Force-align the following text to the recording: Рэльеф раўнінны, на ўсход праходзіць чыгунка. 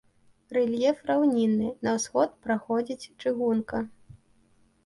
Рэльеф 0.57 0.97
раўнінны, 1.09 1.69
на 1.87 1.93
ўсход 1.97 2.29
праходзіць 2.47 3.09
чыгунка. 3.25 3.77